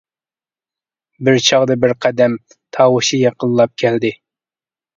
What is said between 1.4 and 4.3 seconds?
چاغدا بىر قەدەم تاۋۇشى يېقىنلاپ كەلدى.